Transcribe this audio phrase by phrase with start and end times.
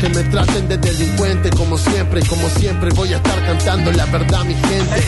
[0.00, 4.44] Que me traten de delincuente como siempre, como siempre voy a estar cantando la verdad,
[4.44, 5.02] mi gente.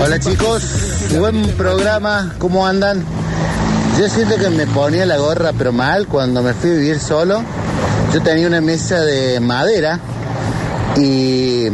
[0.00, 0.62] Hola chicos,
[1.18, 3.04] buen programa, ¿cómo andan?
[3.98, 7.42] Yo siento que me ponía la gorra pero mal cuando me fui a vivir solo.
[8.14, 9.98] Yo tenía una mesa de madera
[10.96, 11.66] y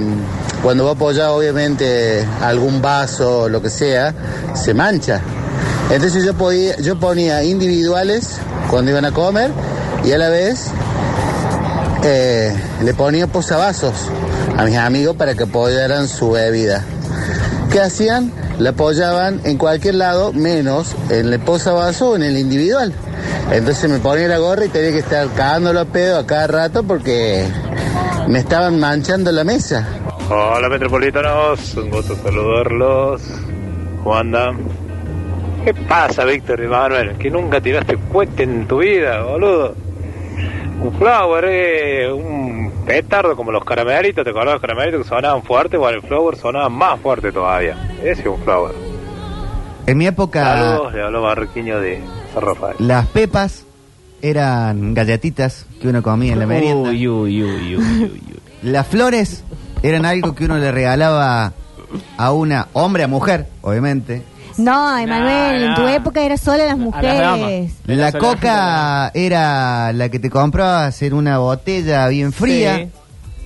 [0.62, 4.14] cuando va apoyado obviamente algún vaso o lo que sea,
[4.54, 5.20] se mancha.
[5.90, 8.38] Entonces yo, podía, yo ponía individuales
[8.70, 9.50] cuando iban a comer
[10.02, 10.70] y a la vez
[12.04, 14.10] eh, le ponía posavasos
[14.56, 16.84] a mis amigos para que apoyaran su bebida.
[17.72, 18.30] ¿Qué hacían?
[18.58, 22.92] La apoyaban en cualquier lado, menos en el posavasos o en el individual.
[23.50, 26.82] Entonces me ponía la gorra y tenía que estar cagándolo a pedo a cada rato
[26.84, 27.46] porque
[28.28, 29.86] me estaban manchando la mesa.
[30.30, 33.22] Hola metropolitanos, un gusto saludarlos.
[34.02, 34.58] ¿Cómo andan?
[35.64, 37.16] ¿Qué pasa, Víctor y Manuel?
[37.16, 39.83] Que nunca tiraste cohete en tu vida, boludo.
[40.80, 45.42] Un flower, eh, un petardo como los caramelitos, ¿te acordás de los caramelitos que sonaban
[45.42, 45.76] fuerte?
[45.76, 47.76] Bueno, el flower sonaba más fuerte todavía.
[48.02, 48.74] Ese es un flower.
[49.86, 52.00] En mi época, Saludos, le habló Barriquiño de
[52.32, 52.76] San Rafael.
[52.78, 53.64] las pepas
[54.22, 56.90] eran galletitas que uno comía en la merienda.
[56.90, 58.22] Uy, uy, uy, uy, uy, uy.
[58.62, 59.44] Las flores
[59.82, 61.52] eran algo que uno le regalaba
[62.16, 64.22] a una hombre a mujer, obviamente.
[64.56, 67.18] No, Emanuel, en tu época era solo las A las mujeres.
[67.20, 67.60] damas.
[67.86, 72.88] La coca era la que te comprabas en una botella bien fría Sí.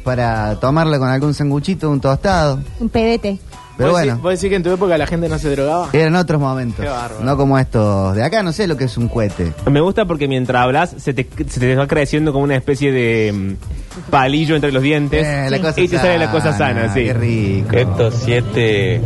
[0.05, 2.61] para tomarla con algún sanguchito, un tostado.
[2.81, 3.39] Un pedete.
[3.79, 5.89] Pero ¿Vos bueno, decís- ¿Vos decís que en tu época la gente no se drogaba?
[5.93, 6.85] eran otros momentos.
[6.85, 7.25] Qué bárbaro.
[7.25, 9.53] No como estos de acá, no sé lo que es un cohete.
[9.71, 13.33] Me gusta porque mientras hablas se te, se te va creciendo como una especie de
[13.33, 17.05] mm, palillo entre los dientes Eh, la cosa y te sale la cosa sana, sí.
[17.05, 17.77] Qué rico.
[17.77, 19.01] Estos siete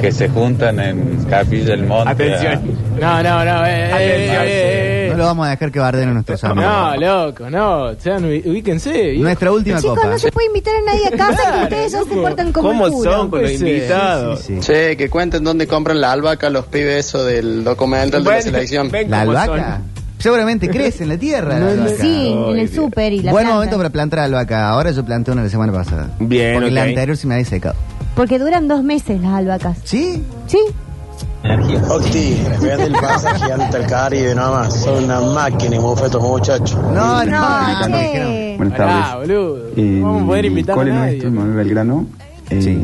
[0.00, 2.10] que se juntan en Capilla del Monte.
[2.10, 2.60] Atención.
[3.00, 3.64] No, no, no.
[3.64, 6.64] eh, eh, Atención, eh, eh, No lo vamos a dejar que barden a nuestros amigos.
[6.70, 7.94] No, loco, no.
[7.98, 8.92] Sean, ubíquense.
[8.92, 9.22] viejo.
[9.24, 10.08] Nuestra última Chicos, copa.
[10.10, 12.86] no se puede invitar a nadie a casa que ustedes ya se portan como ¿Cómo
[12.86, 13.12] el culo.
[13.12, 14.40] son con los invitados?
[14.40, 14.60] Sí, sí.
[14.60, 18.90] Che, que cuenten dónde compran la albahaca los pibes eso del documental de la selección.
[18.90, 19.74] ven La cómo albahaca.
[19.76, 19.98] son.
[20.18, 21.58] Seguramente crece en la tierra.
[21.58, 21.96] la albahaca.
[22.02, 23.54] Sí, en el súper y la Buen planta.
[23.54, 24.68] momento para plantar albahaca.
[24.70, 26.08] Ahora yo planté una la semana pasada.
[26.18, 26.88] Bien, Porque la ok.
[26.88, 27.76] anterior se me había secado.
[28.16, 29.78] Porque duran dos meses las albahacas.
[29.84, 30.22] ¿Sí?
[30.48, 30.58] ¿Sí?
[31.90, 34.74] Octi, vende el pasaje ante el Caribe nomás.
[34.82, 36.76] Son una máquina y estos muchachos.
[36.82, 38.56] No, no, No, no.
[38.58, 39.28] Buenas tardes.
[39.28, 39.58] boludo.
[39.76, 42.06] En Vamos a poder invitar nuestro, en Manuel Belgrano,
[42.50, 42.78] eh, Sí.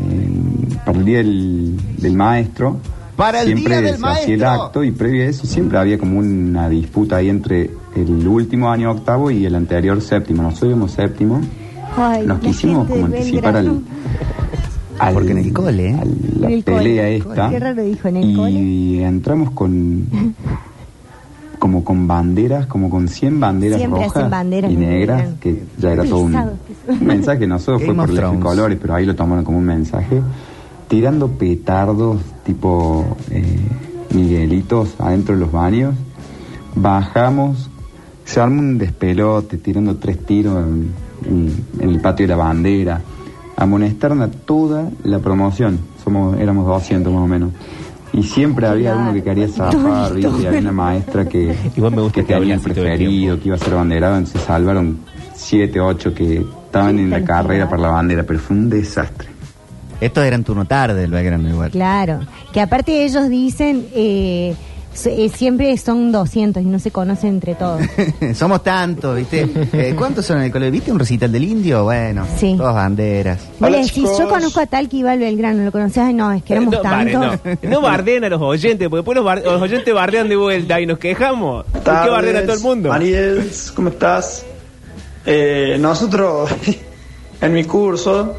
[0.85, 2.77] para el día del, del maestro,
[3.15, 4.63] Para el siempre día del se hacía el maestro.
[4.63, 8.91] acto y previo a eso siempre había como una disputa ahí entre el último año
[8.91, 10.43] octavo y el anterior séptimo.
[10.43, 11.41] Nosotros íbamos séptimo,
[11.97, 13.81] Ay, nos quisimos como anticipar al.
[14.99, 15.93] Al- Porque en el cole, ¿eh?
[15.93, 17.15] a En la el pelea cole.
[17.17, 17.49] esta.
[17.49, 19.03] Qué raro dijo, en el y cole.
[19.05, 20.05] entramos con
[21.59, 25.91] como con banderas, como con 100 banderas Siempre rojas banderas y en negras, que ya
[25.93, 26.35] era todo un,
[26.87, 27.47] un mensaje.
[27.47, 30.21] Nosotros fue por los colores, pero ahí lo tomaron como un mensaje.
[30.87, 33.43] Tirando petardos tipo eh,
[34.13, 35.95] Miguelitos adentro de los baños.
[36.75, 37.69] Bajamos,
[38.25, 40.91] se arma un despelote, tirando tres tiros en,
[41.27, 43.01] en- en el patio de la bandera.
[43.57, 45.79] Amonestaron a toda la promoción.
[46.03, 47.51] Somos, éramos 200 más o menos.
[48.13, 50.31] Y siempre había uno que quería zafar, ¿viste?
[50.41, 53.73] Y había una maestra que, Igual me gusta que que preferido, que iba a ser
[53.73, 54.99] banderado, entonces se salvaron
[55.33, 59.29] 7, 8 que estaban en la carrera para la bandera, pero fue un desastre.
[59.99, 61.71] Estos eran turno tarde del Belgrano igual.
[61.71, 62.19] Claro.
[62.51, 64.55] Que aparte ellos dicen, eh,
[65.05, 67.81] eh, siempre son 200 y no se conocen entre todos.
[68.35, 69.45] Somos tantos, ¿viste?
[69.73, 70.71] Eh, ¿Cuántos son en el colegio?
[70.71, 71.83] ¿Viste un recital del indio?
[71.83, 72.55] Bueno, Sí.
[72.57, 73.39] todas banderas.
[73.59, 74.17] Vos Hola, le decís, chicos.
[74.19, 76.07] yo conozco a tal que iba al Belgrano, ¿lo conocías?
[76.07, 77.59] Ay, no, es que éramos no, barde- tantos.
[77.63, 80.79] no, no bardeen a los oyentes, porque después los, bar- los oyentes bardean de vuelta
[80.79, 81.65] y nos quejamos.
[81.65, 82.89] ¿Por qué bardean a todo el mundo?
[82.89, 84.45] Mariels, ¿cómo estás?
[85.25, 86.49] Eh, nosotros,
[87.41, 88.35] en mi curso,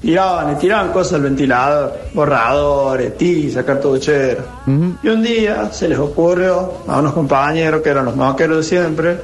[0.00, 4.44] tiraban y tiraban cosas al ventilador, borradores, tiza, cartuchera.
[5.02, 9.18] Y un día se les ocurrió a unos compañeros que eran los moqueros de siempre,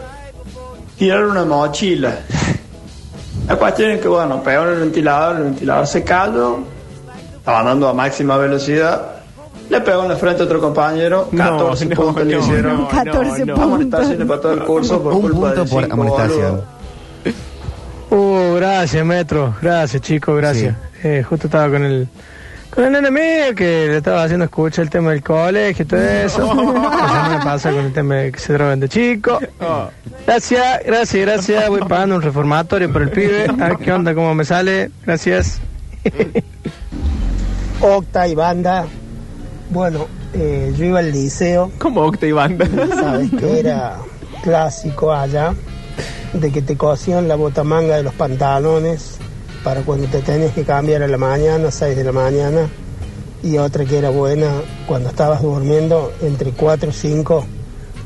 [0.99, 2.19] tirar una mochila.
[3.49, 6.59] La cuestión es que, bueno, pegaron el ventilador, el ventilador se cayó,
[7.37, 9.17] estaba andando a máxima velocidad,
[9.69, 12.77] le pegó en la frente a otro compañero, 14 no, puntos le no, hicieron.
[12.83, 13.57] no, 14 no.
[13.57, 14.27] Vamos a puntos.
[14.29, 16.61] para todo el curso por Un culpa punto de por cinco amonestación.
[18.57, 19.55] Gracias, Metro.
[19.61, 20.75] Gracias, chicos, gracias.
[21.03, 22.09] Eh, justo estaba con el
[22.71, 26.01] con el nene mío que le estaba haciendo escuchar el tema del colegio y todo
[26.01, 26.43] eso.
[26.45, 29.39] Eso no me pasa con el tema de que se drogan de chico.
[30.27, 31.69] Gracias, gracias, gracias.
[31.69, 33.45] Voy pagando un reformatorio por el pibe.
[33.61, 34.91] A ver qué onda, cómo me sale.
[35.05, 35.61] Gracias.
[37.81, 38.87] Octa y banda.
[39.71, 42.67] Bueno, eh, yo iba al liceo, ¿Cómo Octa y banda?
[42.95, 43.97] sabes que era
[44.43, 45.53] clásico allá.
[46.33, 49.17] De que te cosían la botamanga de los pantalones
[49.65, 52.69] para cuando te tenías que cambiar a la mañana, 6 de la mañana,
[53.43, 54.49] y otra que era buena,
[54.87, 57.47] cuando estabas durmiendo, entre 4 o 5,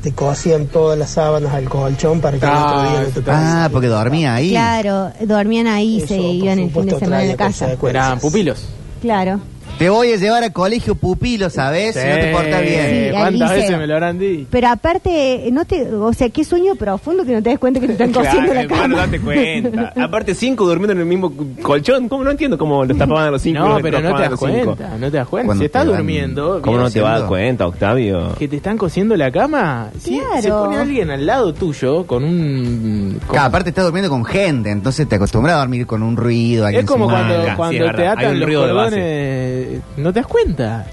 [0.01, 3.69] te cosían todas las sábanas al colchón para que el otro día no te Ah,
[3.71, 4.51] porque dormía ahí.
[4.51, 7.75] Claro, dormían ahí y se iban el fin de semana a la casa.
[7.83, 8.65] Eran pupilos.
[9.01, 9.39] Claro.
[9.77, 11.93] Te voy a llevar a colegio pupilo, ¿sabes?
[11.95, 12.85] Si no te portas bien.
[12.89, 14.47] Sí, al ¿Cuántas veces me lo habrán dicho?
[14.49, 17.85] Pero aparte, no te, o sea, qué sueño profundo que no te des cuenta que
[17.85, 18.97] te están cosiendo la hermano, cama.
[19.05, 19.93] date cuenta.
[20.03, 21.31] Aparte, cinco durmiendo en el mismo
[21.61, 22.09] colchón.
[22.09, 23.59] ¿Cómo no entiendo cómo los tapaban a los cinco?
[23.59, 24.75] No, los pero no te das los cinco?
[24.75, 25.45] cuenta, no te das cuenta.
[25.45, 28.33] Cuando Si estás durmiendo, ¿Cómo no te vas a dar cuenta, Octavio?
[28.39, 29.91] Que te están cosiendo la cama.
[29.99, 30.41] Si Claro.
[30.41, 33.19] se pone alguien al lado tuyo con un.
[33.19, 36.67] con- Claro, aparte estás durmiendo con gente, entonces te acostumbras a dormir con un ruido.
[36.67, 38.61] es como cuando, cuando es te atan los ruido
[39.97, 40.85] No te das cuenta.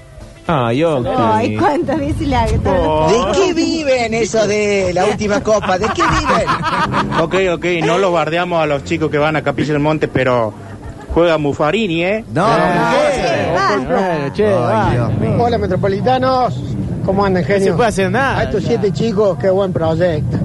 [0.47, 1.09] Ay, Octi.
[1.17, 3.07] Ay, cuántas veces la Oh.
[3.09, 5.77] ¿De qué viven eso de la última copa?
[5.79, 7.15] ¿De qué viven?
[7.21, 10.53] Ok, ok, no los bardeamos a los chicos que van a Capilla del Monte, pero
[11.13, 12.25] juega Mufarini, ¿eh?
[12.33, 13.77] No, Che, basta.
[13.77, 14.89] Bueno, che, Ay, va.
[14.91, 15.35] Dios mío.
[15.43, 16.61] Hola metropolitanos,
[17.05, 17.75] ¿cómo andan No se genio?
[17.75, 18.37] puede hacer nada.
[18.39, 20.37] A estos siete chicos, qué buen proyecto.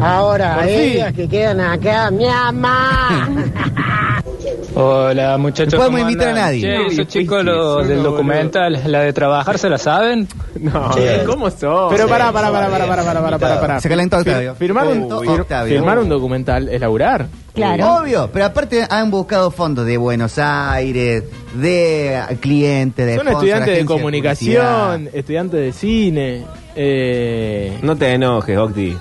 [0.00, 0.78] Ahora, Por a fin.
[0.80, 3.28] ellas que quedan acá, mi mamá.
[4.74, 5.72] Hola muchachos.
[5.74, 6.60] No podemos ¿cómo invitar a nadie.
[6.60, 10.28] Che, esos difícil, chicos lo- son del documental, la de trabajar, ¿se la saben?
[10.60, 11.24] No, Che.
[11.24, 11.92] ¿cómo sos?
[11.92, 13.80] Pero pará, pará, pará, pará, pará, pará, pará, pará, pará.
[13.80, 14.52] Se calentó Octavio.
[14.54, 15.08] Fir- Firmar un,
[15.68, 17.26] firmar un documental es laburar.
[17.54, 17.96] Claro.
[18.00, 21.24] Obvio, pero aparte han buscado fondos de Buenos Aires,
[21.54, 26.44] de clientes, de Son sponsor, estudiantes de comunicación, estudiantes de cine.
[26.76, 28.96] Eh, No te enojes, Octi.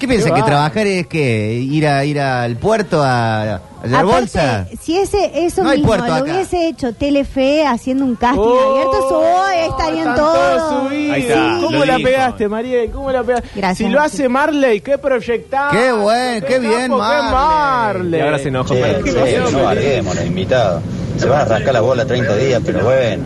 [0.00, 0.32] ¿Qué piensan?
[0.34, 4.66] ¿Qué ¿Que trabajar es que ir a ir al puerto a, a llevar bolsa?
[4.80, 6.22] Si ese, eso No mismo lo acá.
[6.22, 10.84] hubiese hecho Telefe haciendo un casting Oh, abierto, su hoy estarían todos.
[10.88, 11.14] subidos.
[11.14, 12.08] Ahí está, ¿Cómo lo la dijo.
[12.08, 12.90] pegaste, Mariel?
[12.90, 13.48] ¿Cómo la pegaste?
[13.54, 15.70] Gracias, si lo hace Marley, qué proyectado.
[15.72, 17.30] Qué buen, qué bien, Marley.
[17.30, 18.20] Marley.
[18.20, 20.82] Y ahora se qué Sí, bien, no barguemos, los invitados.
[21.18, 23.24] Se van a rascar la bola 30 días, pero bueno.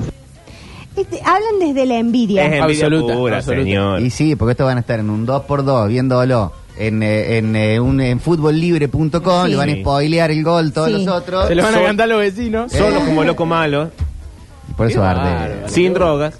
[0.96, 2.46] Este, hablan desde la envidia.
[2.46, 3.62] Es envidia Absoluta, pura, absoluta.
[3.64, 4.00] señor.
[4.00, 7.80] Y sí, porque estos van a estar en un 2x2 viéndolo en, eh, en, eh,
[7.80, 9.50] un, en futbollibre.com, Sí.
[9.50, 10.92] le van a spoilear el gol todos Sí.
[11.04, 11.48] los otros.
[11.48, 12.72] Se lo van a cantar los vecinos.
[12.72, 13.90] Solo como loco malo,
[14.76, 15.68] Por eso arde.
[15.68, 16.34] sin drogas.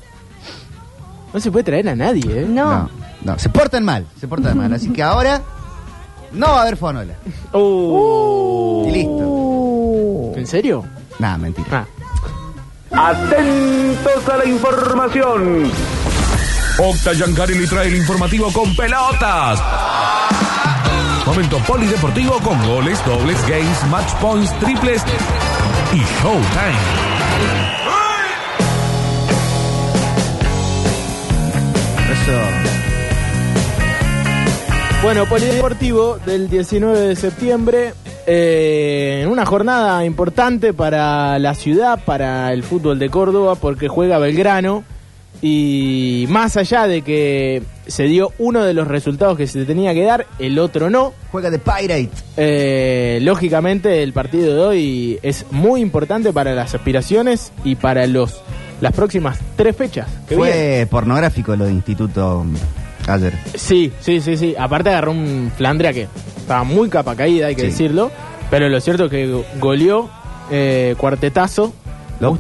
[1.33, 2.47] No se puede traer a nadie, ¿eh?
[2.49, 2.71] No.
[2.71, 2.91] No,
[3.23, 4.73] no, se portan mal, se portan mal.
[4.73, 5.43] Así que ahora
[6.33, 7.15] no va a haber fonola.
[7.53, 8.85] Uh.
[8.89, 9.11] Y listo.
[9.13, 10.33] Uh.
[10.37, 10.85] ¿En serio?
[11.19, 11.87] Nada, mentira.
[12.93, 13.09] Ah.
[13.11, 15.71] Atentos a la información.
[16.77, 19.63] Octa Yancari le trae el informativo con pelotas.
[21.25, 25.03] Momento polideportivo con goles, dobles, games, match points, triples
[25.93, 26.75] y showtime.
[32.13, 32.41] Eso.
[35.03, 37.95] Bueno, Polideportivo del 19 de septiembre,
[38.27, 44.83] eh, una jornada importante para la ciudad, para el fútbol de Córdoba, porque juega Belgrano.
[45.47, 50.03] Y más allá de que se dio uno de los resultados que se tenía que
[50.03, 51.13] dar, el otro no.
[51.31, 52.09] Juega de Pirate.
[52.39, 58.41] Eh, lógicamente el partido de hoy es muy importante para las aspiraciones y para los
[58.81, 60.09] las próximas tres fechas.
[60.27, 60.35] que.
[60.35, 62.47] Fue pornográfico lo de instituto
[63.07, 63.35] ayer.
[63.55, 64.55] Sí, sí, sí, sí.
[64.59, 66.09] Aparte agarró un Flandria que
[66.39, 67.67] estaba muy capa caída, hay que Sí.
[67.69, 68.11] decirlo.
[68.51, 70.09] Pero lo cierto es que go- goleó
[70.51, 71.75] eh, cuartetazo.
[72.21, 72.35] Lo.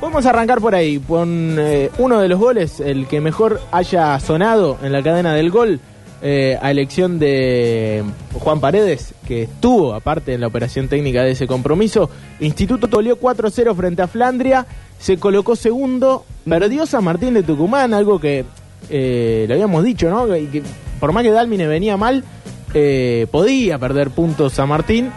[0.00, 4.18] Vamos a arrancar por ahí, con eh, uno de los goles, el que mejor haya
[4.20, 5.80] sonado en la cadena del gol,
[6.20, 8.04] eh, a elección de
[8.34, 12.10] Juan Paredes, que estuvo aparte en la operación técnica de ese compromiso.
[12.40, 14.66] Instituto goleó 4-0 frente a Flandria,
[14.98, 18.44] se colocó segundo, perdió San Martín de Tucumán, algo que
[18.90, 20.26] eh, lo habíamos dicho, ¿no?
[20.26, 20.62] Que, que
[20.98, 22.24] por más que Dalmine venía mal,
[22.74, 25.12] eh, podía perder puntos San Martín,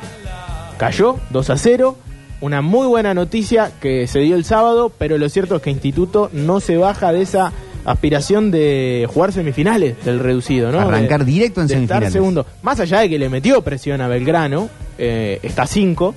[0.78, 1.98] cayó 2 a 0.
[2.42, 6.30] Una muy buena noticia que se dio el sábado, pero lo cierto es que Instituto
[6.34, 7.52] no se baja de esa
[7.86, 10.80] aspiración de jugar semifinales del reducido, ¿no?
[10.80, 12.14] Arrancar De- directo en de estar semifinales.
[12.14, 12.46] segundo.
[12.64, 16.16] Más allá de que le metió presión a Belgrano, eh, está 5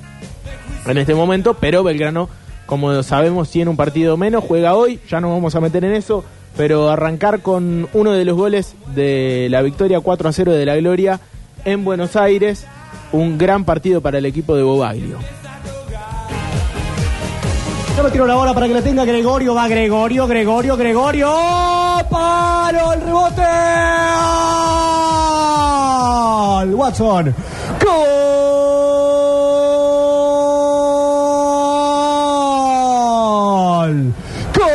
[0.87, 2.28] en este momento, pero Belgrano,
[2.66, 6.25] como sabemos, tiene un partido menos, juega hoy, ya no vamos a meter en eso,
[6.57, 10.76] pero arrancar con uno de los goles de la victoria 4 a 0 de la
[10.76, 11.21] Gloria
[11.66, 12.66] en Buenos Aires,
[13.12, 15.19] un gran partido para el equipo de Bobaglio.
[17.96, 19.54] Yo me tiro la bola para que la tenga Gregorio.
[19.54, 21.30] Va Gregorio, Gregorio, Gregorio.
[22.10, 22.92] ¡Palo!
[22.92, 23.42] ¡El rebote!
[26.72, 27.34] Watson.
[27.82, 27.94] ¡Gol!
[34.58, 34.74] ¡Gol!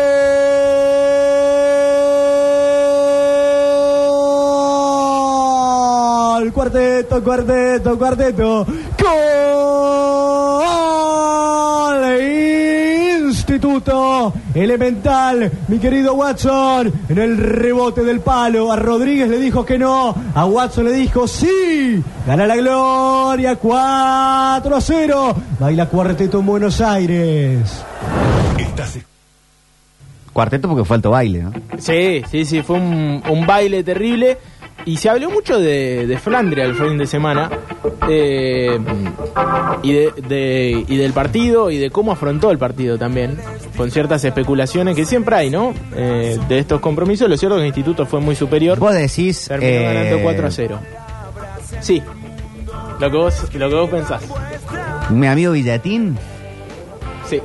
[6.53, 7.23] Cuarteto.
[7.23, 8.65] cuarteto, cuarteto,
[14.53, 18.71] Elemental, mi querido Watson, en el rebote del palo.
[18.71, 22.03] A Rodríguez le dijo que no, a Watson le dijo sí.
[22.27, 25.35] Gana la gloria 4 a 0.
[25.59, 27.83] Baila cuarteto en Buenos Aires.
[30.33, 31.51] Cuarteto porque fue alto baile, ¿no?
[31.79, 34.37] Sí, sí, sí, fue un, un baile terrible.
[34.89, 37.49] Y se habló mucho de, de Flandria el fin de semana.
[38.09, 38.79] eh,
[39.83, 43.37] y, de, de- y del partido y de cómo afrontó el partido también.
[43.77, 45.73] Con ciertas especulaciones que siempre hay, ¿no?
[45.95, 47.29] Eh, de estos compromisos.
[47.29, 48.79] Lo cierto es que el instituto fue muy superior.
[48.79, 49.45] Vos decís.
[49.47, 50.79] Terminó eh, ganando 4 a 0.
[51.81, 52.01] Sí.
[52.99, 54.23] Lo que vos, lo que vos pensás.
[55.11, 56.17] Mi amigo Villatín.
[57.29, 57.39] Sí.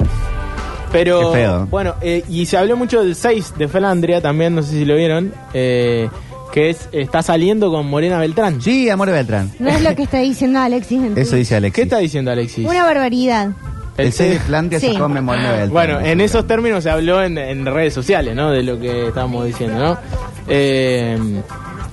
[0.91, 1.67] Pero, Qué feo.
[1.71, 4.95] bueno, eh, y se habló mucho del 6 de Flandria también, no sé si lo
[4.97, 6.09] vieron, eh,
[6.55, 8.63] que es está saliendo con Morena Beltrán.
[8.63, 9.51] Sí, Amor Beltrán.
[9.59, 11.75] No es lo que está diciendo Alexis en Eso dice Alexis.
[11.75, 12.65] ¿Qué está diciendo Alexis?
[12.65, 13.51] Una barbaridad.
[13.97, 14.93] El 6 de Flandria Sí.
[14.93, 15.71] se come Morena Beltrán.
[15.71, 18.53] Bueno, en esos términos se habló en, en redes sociales, ¿no?
[18.53, 19.99] De lo que estábamos diciendo, ¿no?
[20.47, 21.19] Eh,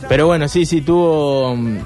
[0.08, 1.80] pero bueno, sí, sí, tuvo um,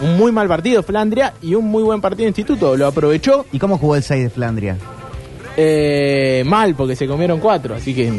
[0.00, 2.76] un muy mal partido Flandria y un muy buen partido Instituto.
[2.76, 3.46] Lo aprovechó.
[3.52, 4.76] ¿Y cómo jugó el 6 de Flandria?
[5.56, 8.10] Eh, mal, porque se comieron cuatro, así que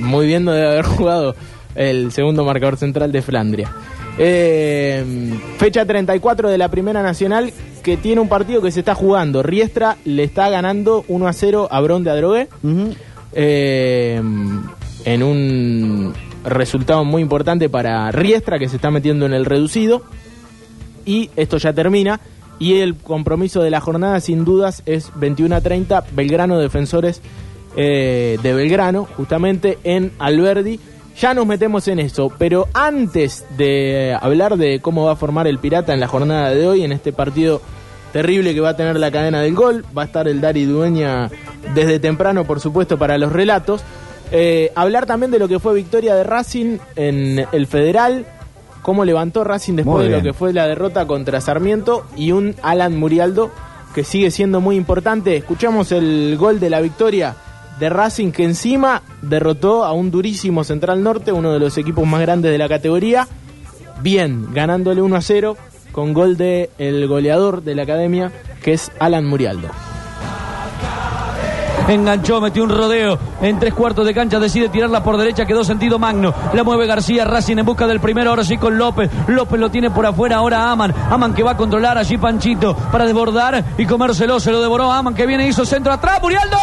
[0.00, 1.36] muy bien no debe haber jugado
[1.74, 3.72] el segundo marcador central de Flandria.
[4.18, 9.42] Eh, fecha 34 de la Primera Nacional, que tiene un partido que se está jugando.
[9.42, 12.48] Riestra le está ganando 1 a 0 a Bron de Adrogué.
[13.32, 14.20] Eh,
[15.04, 16.12] en un
[16.44, 20.02] resultado muy importante para Riestra, que se está metiendo en el reducido.
[21.04, 22.20] Y esto ya termina.
[22.58, 27.22] Y el compromiso de la jornada, sin dudas, es 21 a 30, Belgrano Defensores
[27.76, 30.78] eh, de Belgrano, justamente en Alberdi.
[31.20, 35.58] Ya nos metemos en eso, pero antes de hablar de cómo va a formar el
[35.58, 37.60] Pirata en la jornada de hoy, en este partido
[38.10, 41.28] terrible que va a tener la cadena del gol, va a estar el Dari Dueña
[41.74, 43.82] desde temprano, por supuesto, para los relatos.
[44.32, 48.24] Eh, hablar también de lo que fue victoria de Racing en el Federal,
[48.80, 52.96] cómo levantó Racing después de lo que fue la derrota contra Sarmiento y un Alan
[52.96, 53.50] Murialdo
[53.94, 55.36] que sigue siendo muy importante.
[55.36, 57.36] Escuchamos el gol de la victoria
[57.80, 62.20] de Racing que encima derrotó a un durísimo Central Norte, uno de los equipos más
[62.20, 63.26] grandes de la categoría.
[64.02, 65.56] Bien, ganándole 1 a 0
[65.90, 68.30] con gol de el goleador de la academia
[68.62, 69.68] que es Alan Murialdo.
[71.88, 75.98] Enganchó, metió un rodeo en tres cuartos de cancha, decide tirarla por derecha, quedó sentido
[75.98, 76.32] Magno.
[76.52, 79.10] La mueve García, Racing en busca del primero, ahora sí con López.
[79.26, 80.94] López lo tiene por afuera, ahora Aman.
[81.10, 85.14] Aman que va a controlar allí Panchito para desbordar y comérselo, se lo devoró Aman
[85.14, 86.58] que viene, hizo centro atrás, Murialdo.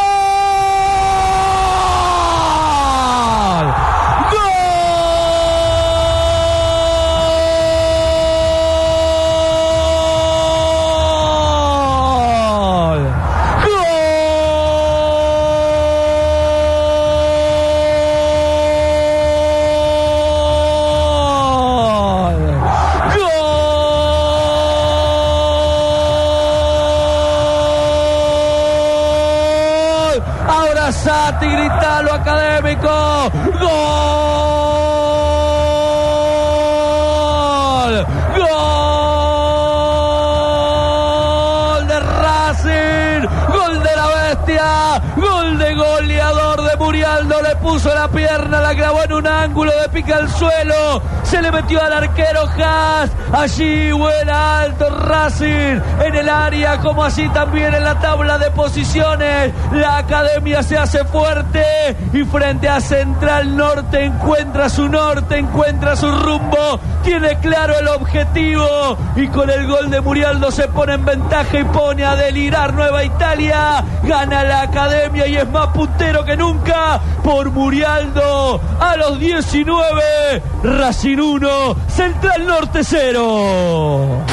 [47.67, 51.01] Puso la pierna, la clavó en un ángulo de pica al suelo.
[51.23, 53.11] Se le metió al arquero Haas.
[53.33, 59.53] Allí vuela alto Racing en el área, como así también en la tabla de posiciones.
[59.73, 61.61] La academia se hace fuerte
[62.13, 66.79] y frente a Central Norte encuentra su norte, encuentra su rumbo.
[67.07, 71.63] Tiene claro el objetivo y con el gol de Murialdo se pone en ventaja y
[71.63, 73.81] pone a delirar Nueva Italia.
[74.03, 78.59] Gana la academia y es más puntero que nunca por Murialdo.
[78.81, 79.73] A los 19,
[80.63, 84.25] Racing 1, Central Norte 0.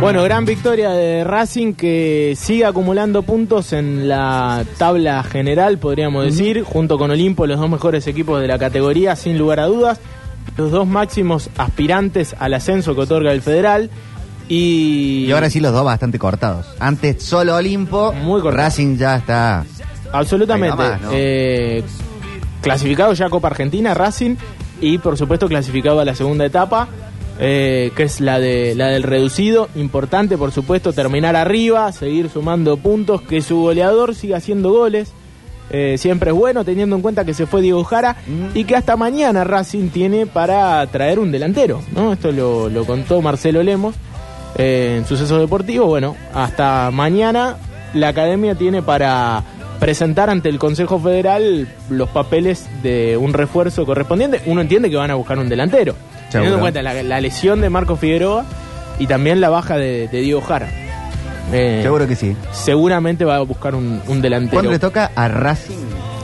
[0.00, 6.62] Bueno, gran victoria de Racing que sigue acumulando puntos en la tabla general, podríamos decir,
[6.62, 10.00] junto con Olimpo, los dos mejores equipos de la categoría, sin lugar a dudas.
[10.56, 13.90] Los dos máximos aspirantes al ascenso que otorga el Federal.
[14.48, 16.66] Y, Y ahora sí los dos bastante cortados.
[16.78, 18.12] Antes solo Olimpo,
[18.50, 19.64] Racing ya está...
[20.12, 20.82] Absolutamente.
[20.82, 21.08] Ahí nomás, ¿no?
[21.12, 21.82] Eh,
[22.60, 24.36] clasificado ya a Copa Argentina, Racing,
[24.80, 26.88] y por supuesto clasificado a la segunda etapa,
[27.38, 29.68] eh, que es la, de, la del reducido.
[29.74, 35.12] Importante, por supuesto, terminar arriba, seguir sumando puntos, que su goleador siga haciendo goles.
[35.72, 38.16] Eh, siempre es bueno, teniendo en cuenta que se fue Diego Jara
[38.54, 41.80] y que hasta mañana Racing tiene para traer un delantero.
[41.94, 42.12] ¿no?
[42.12, 43.94] Esto lo, lo contó Marcelo Lemos.
[44.56, 45.88] eh, en sucesos deportivos.
[45.88, 47.56] Bueno, hasta mañana
[47.94, 49.42] la academia tiene para
[49.80, 54.40] presentar ante el Consejo Federal los papeles de un refuerzo correspondiente.
[54.46, 55.94] Uno entiende que van a buscar un delantero,
[56.30, 58.44] teniendo en cuenta la, la lesión de Marco Figueroa
[58.98, 60.68] y también la baja de, de Diego Jara.
[61.52, 62.36] Eh, Seguro que sí.
[62.52, 64.52] Seguramente va a buscar un, un delantero.
[64.56, 65.74] ¿Cuándo le toca a Racing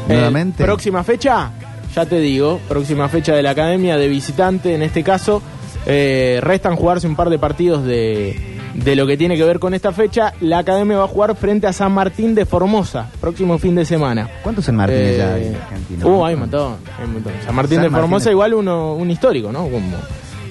[0.08, 0.64] Eh, nuevamente?
[0.64, 1.50] próxima fecha,
[1.94, 5.42] ya te digo, próxima fecha de la academia de visitante en este caso.
[5.86, 8.36] eh, restan jugarse un par de partidos de,
[8.74, 10.34] de lo que tiene que ver con esta fecha.
[10.40, 14.28] La academia va a jugar frente a San Martín de Formosa, próximo fin de semana.
[14.42, 16.06] ¿Cuántos San Martínez Eh, ya en Argentina?
[16.06, 17.32] Uh, hay un montón, hay un montón.
[17.44, 19.64] San Martín San de Formosa Martín igual uno, un histórico, ¿no?
[19.64, 19.96] Como,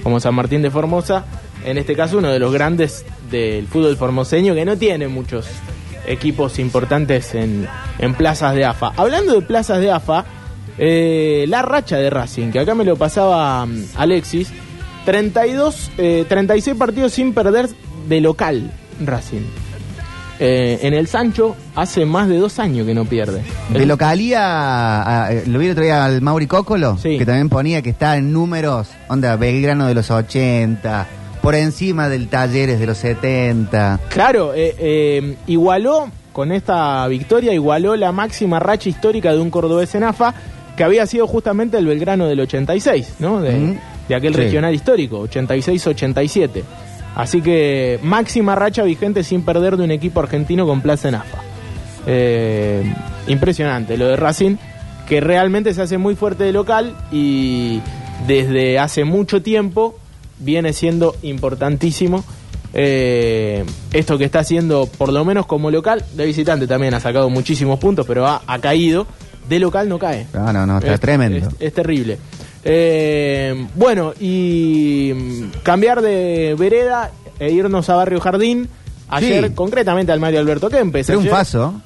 [0.03, 1.25] como San Martín de Formosa,
[1.65, 5.47] en este caso uno de los grandes del fútbol formoseño que no tiene muchos
[6.05, 7.67] equipos importantes en,
[7.99, 8.93] en plazas de AFA.
[8.95, 10.25] Hablando de plazas de AFA,
[10.77, 14.49] eh, la racha de Racing, que acá me lo pasaba mm, Alexis,
[15.05, 17.69] 32, eh, 36 partidos sin perder
[18.07, 18.71] de local
[19.05, 19.41] Racing.
[20.39, 23.41] Eh, en el Sancho hace más de dos años que no pierde.
[23.73, 27.89] De localía, a- lo vi el otro día al Mauri Cócolo, que también ponía que
[27.89, 31.07] está en números, onda, Belgrano de los 80,
[31.47, 34.01] por encima del Talleres de los 70.
[34.09, 39.95] Claro, eh, eh, igualó, con esta victoria, igualó la máxima racha histórica de un cordobés
[39.95, 40.33] en AFA,
[40.75, 43.39] que había sido justamente el Belgrano del 86, ¿no?
[43.39, 43.77] De,
[44.09, 44.41] de aquel Sí.
[44.41, 46.63] regional histórico, 86-87.
[47.15, 51.37] Así que máxima racha vigente sin perder de un equipo argentino con plaza en AFA.
[52.07, 52.93] Eh,
[53.27, 54.57] impresionante lo de Racing,
[55.07, 57.79] que realmente se hace muy fuerte de local y
[58.27, 59.97] desde hace mucho tiempo
[60.39, 62.23] viene siendo importantísimo.
[62.73, 63.63] eh,
[63.93, 67.79] esto que está haciendo, por lo menos como local, de visitante también ha sacado muchísimos
[67.79, 69.07] puntos, pero ha, ha caído.
[69.49, 70.27] De local no cae.
[70.33, 71.37] No, no, no, está Es- tremendo.
[71.47, 72.17] Es, es terrible.
[72.65, 78.67] Eh, bueno, y mm, cambiar de vereda e irnos a Barrio Jardín.
[79.07, 79.53] Ayer, Sí.
[79.55, 81.09] concretamente al Mario Alberto Kempes.
[81.09, 81.81] ayer, Triunfazo.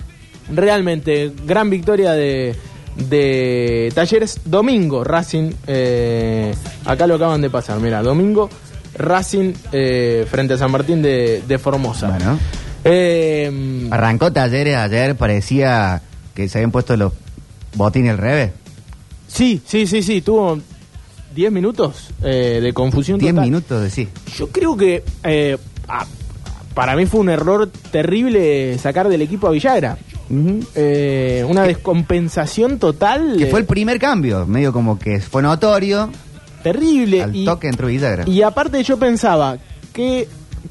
[0.52, 2.56] Realmente, gran victoria de,
[2.96, 4.42] de Talleres.
[4.46, 5.52] Domingo, Racing.
[5.68, 6.54] eh,
[6.86, 8.50] acá lo acaban de pasar, mira, domingo,
[8.96, 12.10] Racing eh, frente a San Martín de, de Formosa.
[12.10, 12.38] Bueno.
[12.84, 16.02] Eh, Arrancó Talleres ayer, parecía
[16.34, 17.14] que se habían puesto los
[17.76, 18.52] botines al revés.
[19.28, 20.60] Sí, sí, sí, sí, tuvo
[21.36, 23.46] 10 minutos eh, de confusión 10 total.
[23.46, 24.10] minutos de sí.
[24.38, 25.04] Yo creo que
[25.88, 26.06] ah,
[26.74, 29.98] para mí fue un error terrible sacar del equipo a Villagra.
[30.76, 33.36] Eh, una descompensación total.
[33.38, 36.10] Que fue el primer cambio, medio como que fue notorio.
[36.64, 37.24] Terrible.
[37.24, 38.28] Al y, toque entró Villagra.
[38.28, 39.58] y aparte yo pensaba
[39.94, 40.28] que,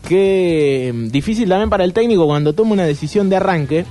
[0.09, 3.85] que mm, difícil también para el técnico cuando toma una decisión de arranque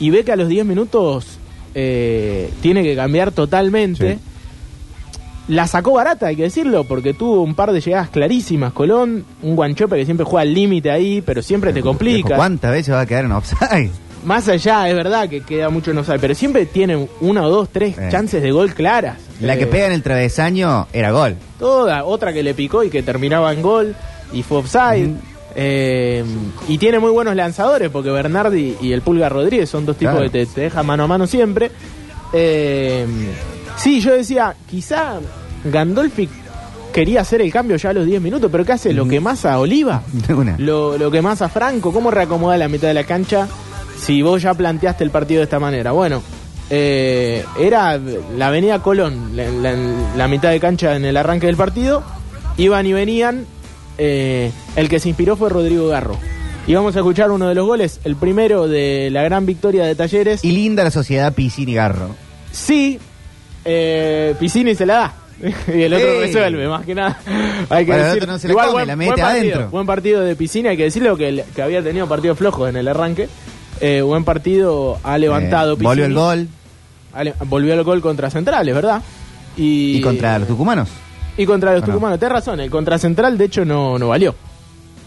[0.00, 1.38] y ve que a los 10 minutos
[1.74, 4.18] eh, tiene que cambiar totalmente.
[5.46, 8.72] La sacó barata, hay que decirlo, porque tuvo un par de llegadas clarísimas.
[8.72, 12.34] Colón, un guanchope que siempre juega al límite ahí, pero siempre te complica.
[12.36, 13.90] ¿Cuántas veces va a quedar en offside?
[14.24, 17.68] Más allá, es verdad que queda mucho no sabe, pero siempre tiene una o dos,
[17.70, 18.08] tres Eh.
[18.10, 19.18] chances de gol claras.
[19.40, 21.36] La que Eh, pega en el travesaño era gol.
[21.58, 23.94] Toda, otra que le picó y que terminaba en gol
[24.32, 25.10] y fue offside.
[25.56, 26.24] Eh,
[26.68, 30.30] y tiene muy buenos lanzadores porque Bernardi y el Pulga Rodríguez son dos tipos Claro.
[30.30, 31.70] que te, te dejan mano a mano siempre.
[32.32, 33.06] Eh,
[33.76, 35.20] sí, yo decía, quizá
[35.64, 36.28] Gandolfi
[36.92, 38.92] quería hacer el cambio ya a los 10 minutos, pero ¿qué hace?
[38.92, 40.56] Lo que más a Oliva, una.
[40.58, 43.48] lo, lo que más a Franco, ¿cómo reacomoda la mitad de la cancha
[44.04, 45.92] si vos ya planteaste el partido de esta manera?
[45.92, 46.22] Bueno,
[46.70, 47.98] eh, era
[48.36, 49.76] la avenida Colón, la, la-
[50.16, 52.02] la mitad de cancha en el arranque del partido,
[52.56, 53.46] iban y venían,
[53.98, 56.18] eh, el que se inspiró fue Rodrigo Garro.
[56.66, 59.94] Y vamos a escuchar uno de los goles, el primero de la gran victoria de
[59.94, 60.42] Talleres.
[60.44, 62.16] Y linda la sociedad Piscini Garro.
[62.52, 62.98] Sí,
[63.64, 65.14] eh, Piscini se la da.
[65.74, 67.18] y el otro resuelve, más que nada.
[67.68, 69.70] Hay que Bueno, decir, no se la igual come, buen, la mete buen partido, adentro.
[69.70, 72.88] buen partido de Piscina, hay que decirlo que, que había tenido partidos flojos en el
[72.88, 73.28] arranque.
[73.80, 76.48] Eh, buen partido, ha levantado Eh, volvió el gol.
[77.46, 79.02] Volvió el gol contra Centrales, ¿verdad?
[79.56, 80.88] Y, Y contra los tucumanos.
[81.36, 82.18] y contra los tucumanos.
[82.18, 84.34] Tenés razón, el contra Central de hecho no, no valió.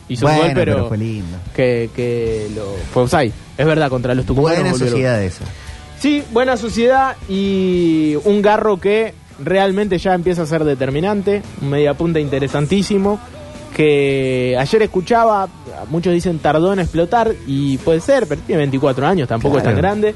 [0.09, 1.37] Hizo un gol, pero, pero fue lindo.
[1.53, 3.33] Que, que lo, fue offside.
[3.57, 4.59] Es verdad, contra los tucumanos.
[4.61, 5.43] Buena sociedad esa.
[5.99, 12.19] Sí, buena sociedad y un garro que realmente ya empieza a ser determinante, un mediapunta
[12.19, 13.19] interesantísimo,
[13.77, 15.47] que ayer escuchaba,
[15.91, 19.75] muchos dicen tardó en explotar y puede ser, pero tiene 24 años, tampoco es tan
[19.75, 20.15] grande.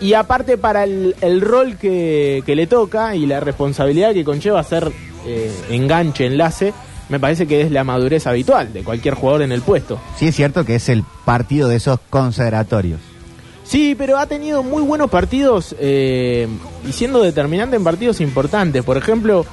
[0.00, 4.62] Y aparte para el, el rol que, que le toca y la responsabilidad que conlleva
[4.62, 4.92] ser
[5.26, 6.72] eh, enganche, enlace,
[7.08, 9.98] me parece que es la madurez habitual de cualquier jugador en el puesto.
[10.16, 13.00] Sí es cierto que es el partido de esos consagratorios.
[13.64, 16.46] Sí, pero ha tenido muy buenos partidos eh,
[16.88, 18.84] y siendo determinante en partidos importantes.
[18.84, 19.46] Por ejemplo,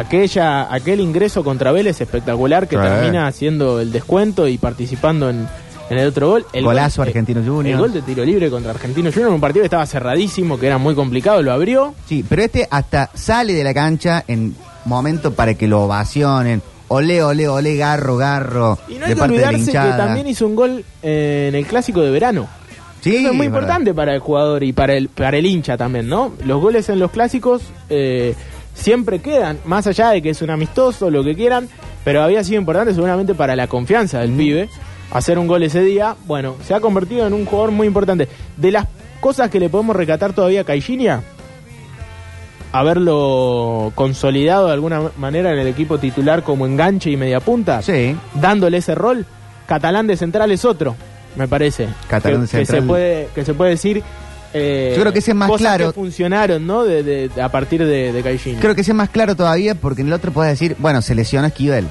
[0.00, 5.46] aquella, aquel ingreso contra Vélez espectacular que termina haciendo el descuento y participando en,
[5.90, 6.46] en el otro gol.
[6.52, 7.78] El Golazo gol- Argentino El Junior.
[7.80, 10.94] gol de tiro libre contra Argentino Junior, un partido que estaba cerradísimo, que era muy
[10.94, 11.94] complicado, lo abrió.
[12.06, 16.62] Sí, pero este hasta sale de la cancha en momento para que lo ovacionen.
[16.92, 18.76] Ole, ole, ole, garro, garro.
[18.88, 22.10] Y no hay que olvidarse que también hizo un gol eh, en el clásico de
[22.10, 22.48] verano.
[23.00, 23.60] Sí, Eso es muy verdad.
[23.60, 26.32] importante para el jugador y para el, para el hincha también, ¿no?
[26.44, 28.34] Los goles en los clásicos eh,
[28.80, 31.68] siempre quedan, más allá de que es un amistoso, lo que quieran,
[32.04, 34.68] pero había sido importante seguramente para la confianza del pibe.
[35.12, 38.28] Hacer un gol ese día, bueno, se ha convertido en un jugador muy importante.
[38.56, 38.86] De las
[39.20, 41.22] cosas que le podemos recatar todavía a Caixinha,
[42.72, 47.80] haberlo consolidado de alguna manera en el equipo titular como enganche y media punta,
[48.34, 49.26] dándole ese rol.
[49.66, 50.96] Catalán de central es otro,
[51.36, 51.88] me parece.
[52.08, 52.82] Catalán que, de que central.
[52.82, 54.02] se puede que se puede decir.
[54.54, 55.86] Eh, Yo creo que ese es más cosas claro.
[55.88, 56.84] que funcionaron, ¿no?
[56.84, 58.60] De, de- a partir de, de Caixinha.
[58.60, 61.46] Creo que sea más claro todavía porque en el otro puedes decir, bueno, se lesionó
[61.46, 61.86] Esquivel.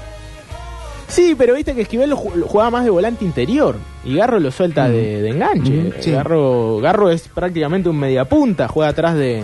[1.08, 4.39] Sí, pero viste que Esquivel lo ju- lo jugaba más de volante interior y Garro
[4.39, 5.72] lo suelta de, de enganche.
[5.72, 6.12] Mm, sí.
[6.12, 9.43] Garro, Garro es prácticamente un mediapunta, juega atrás de,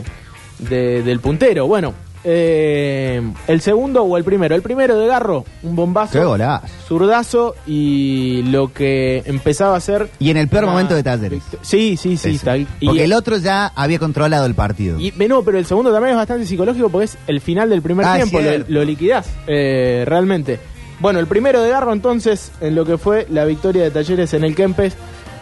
[0.59, 1.65] de- del puntero.
[1.65, 1.93] Bueno,
[2.27, 4.55] eh, el segundo o el primero.
[4.55, 6.11] El primero de Garro, un bombazo.
[6.13, 6.65] Qué golazo.
[6.87, 10.09] Zurdazo y lo que empezaba a hacer.
[10.19, 11.43] Y en el peor una- momento de Talleres.
[11.61, 12.39] Sí, sí, sí.
[12.79, 14.99] Y- Porque el otro ya había controlado el partido.
[14.99, 18.05] y no, pero el segundo también es bastante psicológico porque es el final del primer
[18.05, 20.59] Ah, tiempo, lo, lo liquidás eh, realmente.
[20.99, 24.43] Bueno, el primero de Garro entonces en lo que fue la victoria de Talleres en
[24.43, 24.95] el Kempes.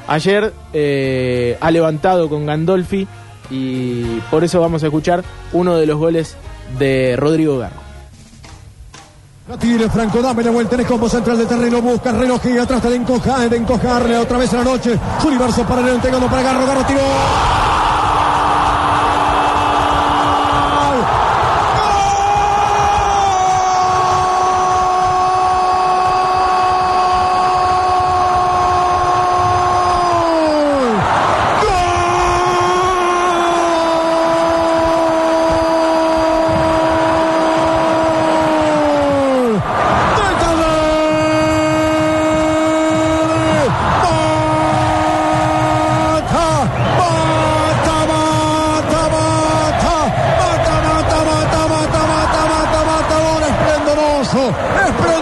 [0.07, 3.07] Ayer eh, ha levantado con Gandolfi
[3.49, 6.35] y por eso vamos a escuchar uno de los goles
[6.77, 7.83] de Rodrigo Garro.
[9.47, 12.57] La tire Franco, dame la vuelta en el combo central del terreno, busca reloj y
[12.57, 14.97] atrás de encojar, de encojarle otra vez en la noche.
[15.21, 17.01] Su universo paralelo entregando para Garro, Garro tiró.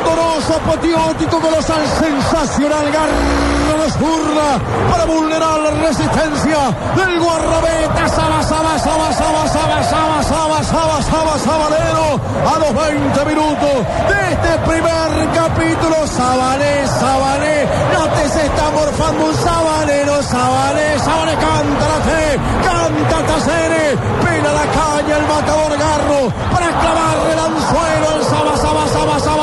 [0.01, 4.59] Esplendoroso, apoteótico, colosal, sensacional, garra de zurda
[4.89, 6.57] para vulnerar la resistencia
[6.95, 13.25] del guarrabeta, Saba, Saba, Saba, Saba, Saba, Saba, Saba, Saba, Saba, Sabalero, a los 20
[13.25, 13.73] minutos
[14.09, 21.33] de este primer capítulo, Sabalé, Sabalé, no te se está morfando un sabalero, Sabalé, Sabalé
[21.35, 24.65] canta la fe, canta Tacere, pela la
[25.17, 26.21] el matador Garro
[26.51, 29.41] para clavarle el anzuelo al Saba, Saba,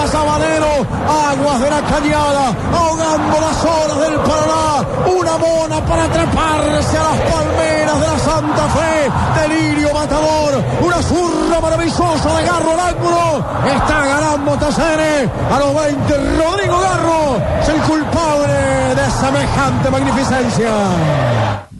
[1.30, 7.20] aguas de la cañada, ahogando las olas del Paraná, una mona para atraparse a las
[7.32, 14.06] palmeras de la Santa Fe, delirio matador, una zurra maravillosa de Garro al ángulo, está
[14.06, 21.77] ganando Tacere, a los 20 Rodrigo Garro es el culpable de semejante magnificencia.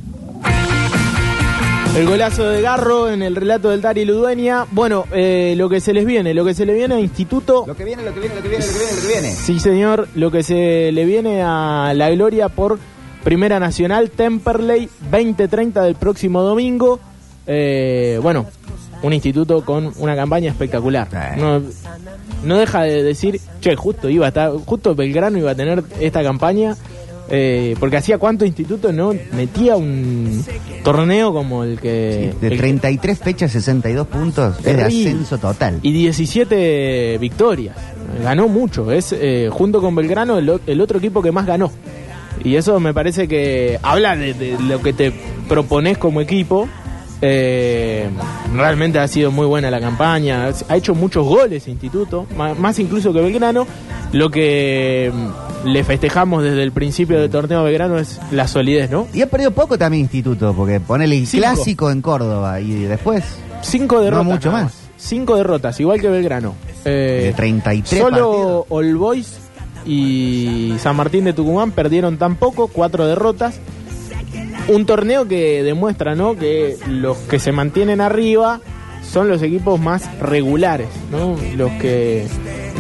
[1.96, 4.66] El golazo de Garro en el relato del Dari Ludueña.
[4.70, 7.64] Bueno, eh, lo que se les viene, lo que se le viene a Instituto.
[7.66, 9.32] Lo que viene, lo que viene, lo que viene, lo que viene, lo que viene.
[9.32, 12.78] Sí, señor, lo que se le viene a la gloria por
[13.24, 17.00] Primera Nacional, Temperley, 2030 del próximo domingo.
[17.46, 18.46] Eh, bueno,
[19.02, 21.08] un instituto con una campaña espectacular.
[21.36, 21.62] No,
[22.44, 26.22] no deja de decir, che, justo iba a estar, justo Belgrano iba a tener esta
[26.22, 26.76] campaña.
[27.30, 30.44] Eh, porque hacía cuánto instituto no metía un
[30.82, 34.56] torneo como el que De el- 33 fechas, 62 puntos.
[34.64, 35.78] Es de ascenso total.
[35.82, 37.76] y 17 victorias.
[38.22, 38.90] Ganó mucho.
[38.92, 41.70] Es eh, junto con Belgrano el, otro equipo que más ganó.
[42.44, 45.12] Y eso me parece que habla de, de lo que te
[45.48, 46.68] propones como equipo.
[47.20, 48.08] Eh,
[48.54, 50.50] realmente ha sido muy buena la campaña.
[50.68, 53.66] Ha hecho muchos goles Instituto, más incluso que Belgrano.
[54.12, 55.12] Lo que
[55.64, 59.06] le festejamos desde el principio del torneo Belgrano es la solidez, ¿no?
[59.12, 61.42] Y ha perdido poco también Instituto, porque ponele el Cinco.
[61.46, 63.24] clásico en Córdoba y después.
[63.62, 64.24] Cinco derrotas.
[64.26, 64.72] No mucho más.
[64.96, 66.54] Cinco derrotas, igual que Belgrano.
[66.84, 69.36] Eh, De 33 Solo All Boys
[69.84, 73.58] y San Martín de Tucumán perdieron tan poco, cuatro derrotas.
[74.68, 76.36] Un torneo que demuestra, ¿no?
[76.36, 78.60] Que los que se mantienen arriba
[79.10, 81.36] son los equipos más regulares, ¿no?
[81.56, 82.26] Los que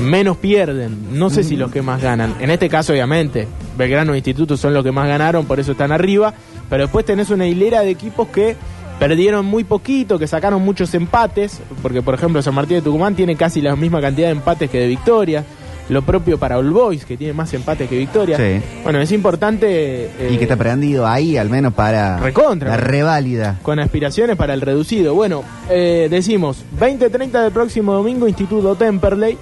[0.00, 1.18] menos pierden.
[1.18, 2.34] No sé si los que más ganan.
[2.40, 5.92] En este caso, obviamente, Belgrano e Instituto son los que más ganaron, por eso están
[5.92, 6.32] arriba.
[6.70, 8.56] Pero después tenés una hilera de equipos que
[8.98, 13.36] perdieron muy poquito, que sacaron muchos empates, porque por ejemplo San Martín de Tucumán tiene
[13.36, 15.44] casi la misma cantidad de empates que de victorias.
[15.88, 18.38] Lo propio para All Boys, que tiene más empates que victorias.
[18.38, 18.60] Sí.
[18.82, 19.66] Bueno, es importante.
[20.04, 22.68] eh, Y que está prendido ahí, al menos para Recontra.
[22.68, 23.58] la reválida.
[23.62, 25.14] con aspiraciones para el reducido.
[25.14, 29.38] Bueno, eh, decimos 20-30 del próximo domingo, Instituto Temperley.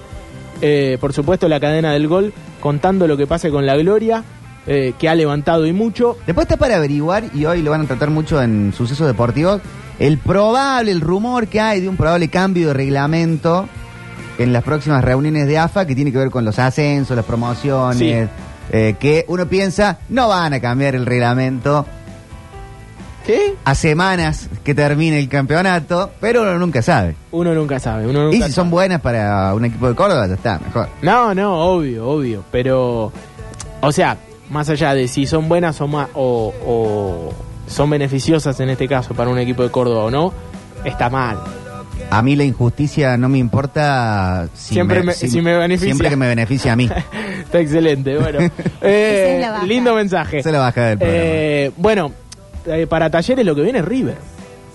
[0.61, 4.23] Eh, por supuesto, la cadena del gol contando lo que pase con la Gloria,
[4.65, 6.17] eh, que ha levantado y mucho.
[6.25, 9.61] Después está para averiguar, y hoy lo van a tratar mucho en sucesos deportivos,
[9.99, 13.67] el probable, el rumor que hay de un probable cambio de reglamento
[14.37, 17.97] en las próximas reuniones de AFA que tiene que ver con los ascensos, las promociones,
[17.97, 18.31] Sí.
[18.71, 21.85] eh, que uno piensa, no van a cambiar el reglamento
[23.27, 23.53] ¿Qué?
[23.65, 27.15] a semanas que termine el campeonato, pero uno nunca sabe.
[27.31, 28.07] Uno nunca sabe.
[28.07, 30.87] Uno nunca Y si son buenas para un equipo de Córdoba, ya está, mejor.
[31.01, 32.43] No, no, obvio, obvio.
[32.51, 33.11] Pero,
[33.81, 34.17] o sea,
[34.49, 37.33] más allá de si son buenas o, ma- o, o
[37.67, 40.33] son beneficiosas en este caso para un equipo de Córdoba o no,
[40.85, 41.37] está mal.
[42.09, 45.87] A mí la injusticia no me importa si Siempre me- si me beneficia.
[45.87, 46.89] Siempre que me beneficia a mí.
[47.43, 48.39] Está excelente, bueno.
[48.81, 50.37] Eh, es lindo mensaje.
[50.39, 51.21] Es la baja del programa.
[51.25, 52.11] Eh, bueno,
[52.67, 54.17] eh, para talleres lo que viene es River.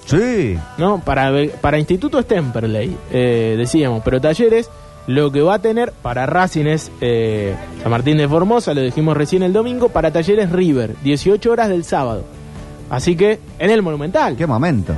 [0.06, 0.58] Sí.
[0.78, 1.00] ¿no?
[1.00, 4.68] Para, para Instituto es Temperley, eh, decíamos, pero Talleres
[5.06, 9.16] lo que va a tener para Racing es eh, San Martín de Formosa, lo dijimos
[9.16, 12.24] recién el domingo, para Talleres River, 18 horas del sábado.
[12.90, 14.36] Así que en el Monumental.
[14.36, 14.92] Qué momento.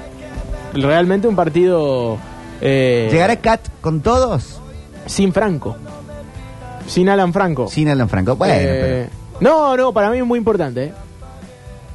[0.74, 2.18] Realmente un partido...
[2.61, 4.61] eh, ¿Llegará Cat con todos?
[5.07, 5.76] Sin Franco.
[6.87, 7.68] Sin Alan Franco.
[7.68, 8.37] Sin Alan Franco.
[8.37, 9.09] Bueno, Eh,
[9.40, 10.92] No, no, para mí es muy importante.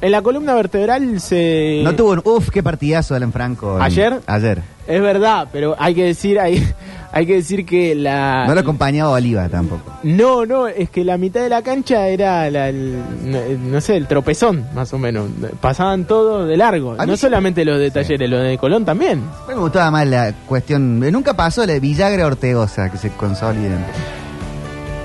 [0.00, 0.06] ¿Eh?
[0.06, 1.80] En la columna vertebral se...
[1.84, 3.76] no tuvo un uf, qué partidazo Alan Franco.
[3.76, 4.20] en- ¿Ayer?
[4.26, 4.62] Ayer.
[4.86, 6.66] Es verdad, pero hay que decir, hay,
[7.12, 8.44] hay que decir que la...
[8.46, 9.82] No lo acompañaba Oliva tampoco.
[10.02, 13.38] No, no, es que la mitad de la cancha era, la- el, no,
[13.70, 15.28] no sé, el tropezón, más o menos.
[15.60, 16.96] Pasaban todo de largo.
[16.98, 19.20] A mí No sí- solamente los de talleres, los de Colón también.
[19.44, 20.98] A mí me gustaba más la cuestión.
[21.12, 23.84] Nunca pasó la de Villagra Ortegoza que se consoliden.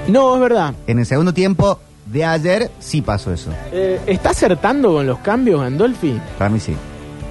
[0.08, 0.74] No, es verdad.
[0.88, 1.80] En el segundo tiempo
[2.16, 3.52] de ayer sí pasó eso.
[3.74, 6.18] Eh, ¿Está acertando con los cambios, Gandolfi?
[6.38, 6.74] Para mí sí.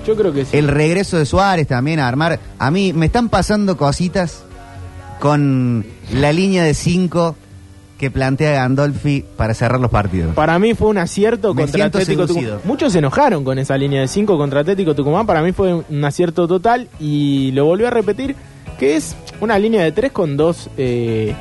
[0.07, 0.55] Yo creo que sí.
[0.55, 2.39] El regreso de Suárez también a armar.
[2.59, 4.45] A mí me están pasando cositas
[5.21, 7.35] con la línea de cinco
[7.97, 10.35] que plantea Gandolfi para cerrar los partidos.
[10.35, 12.27] Para mí fue un acierto Me contra Atlético.
[12.27, 12.59] Tucumán.
[12.65, 15.25] Muchos se enojaron con esa línea de 5 contra Atlético Tucumán.
[15.25, 18.37] Para mí fue un acierto total y lo volvió a repetir,
[18.79, 21.35] que es una línea de 3 con dos eh,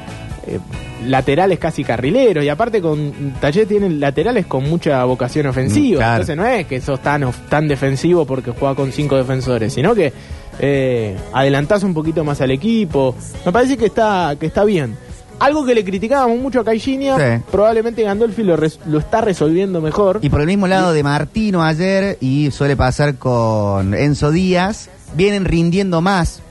[0.47, 0.59] eh,
[1.07, 2.43] laterales casi carrileros.
[2.43, 5.97] Y aparte con Talleres tienen laterales con mucha vocación ofensiva.
[5.97, 6.13] Mm, claro.
[6.21, 10.13] Entonces no es que sos tan, tan defensivo porque juega con cinco defensores, sino que
[10.59, 13.15] eh, adelantás un poquito más al equipo.
[13.45, 14.95] Me parece que está, que está bien.
[15.39, 17.43] Algo que le criticábamos mucho a Caixinha, Sí.
[17.51, 20.19] probablemente Gandolfi lo, res- lo está resolviendo mejor.
[20.21, 25.43] Y por el mismo lado de Martino ayer, y suele pasar con Enzo Díaz, vienen
[25.45, 26.41] rindiendo más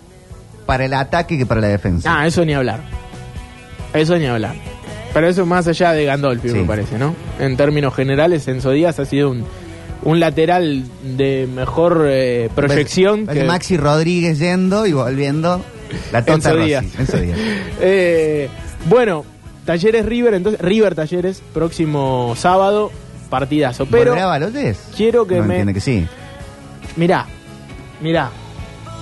[0.67, 2.13] para el ataque que para la defensa.
[2.21, 2.81] Ah, eso ni hablar.
[3.95, 4.55] Eso ni hablar.
[5.15, 6.55] Pero eso más allá de Gandolfi, Sí.
[6.59, 7.15] me parece, ¿no?
[7.39, 9.45] En términos generales, Enzo Díaz ha sido un,
[10.05, 10.85] un lateral
[11.17, 15.63] de mejor eh, proyección que Maxi Rodríguez yendo y volviendo.
[16.13, 16.69] La tonta Enzo Rossi.
[16.69, 16.85] Díaz.
[16.99, 17.39] Enzo Díaz.
[17.83, 18.49] Eh,
[18.87, 19.25] bueno,
[19.67, 22.91] Talleres River, entonces River Talleres, próximo sábado,
[23.29, 23.85] partidazo.
[23.87, 24.15] Pero
[24.97, 25.55] quiero que No me...
[25.57, 26.07] entiende que sí.
[26.97, 27.27] Mirá,
[28.01, 28.31] mirá.